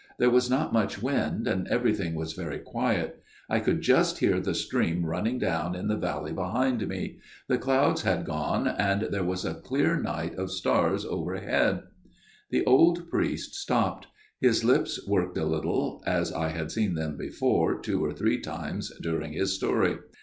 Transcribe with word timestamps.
There 0.17 0.31
was 0.31 0.49
not 0.49 0.73
much 0.73 0.99
wind 0.99 1.47
and 1.47 1.67
everything 1.67 2.15
was 2.15 2.33
very 2.33 2.57
quiet. 2.57 3.21
I 3.47 3.59
could 3.59 3.81
just 3.81 4.17
hear 4.17 4.39
the 4.39 4.55
stream 4.55 5.05
running 5.05 5.37
down 5.37 5.75
in 5.75 5.89
the 5.89 5.95
valley 5.95 6.33
behind 6.33 6.87
me. 6.87 7.19
The 7.47 7.59
clouds 7.59 8.01
had 8.01 8.25
gone 8.25 8.67
and 8.67 9.01
there 9.11 9.23
was 9.23 9.45
a 9.45 9.53
clear 9.53 9.97
night 10.01 10.33
of 10.39 10.49
stars 10.49 11.05
overhead." 11.05 11.83
186 12.49 12.49
A 12.51 12.55
MIRROR 12.55 12.61
OF 12.61 12.65
SHALOTT 12.65 12.65
The 12.65 12.65
old 12.67 13.09
priest 13.11 13.53
stopped; 13.53 14.07
his 14.39 14.63
lips 14.65 15.07
worked 15.07 15.37
a 15.37 15.45
little, 15.45 16.01
as 16.07 16.31
I 16.33 16.47
had 16.49 16.71
seen 16.71 16.95
them 16.95 17.15
before, 17.15 17.79
two 17.79 18.03
or 18.03 18.11
three 18.11 18.39
times, 18.39 18.91
during 19.03 19.33
his 19.33 19.53
story. 19.53 19.99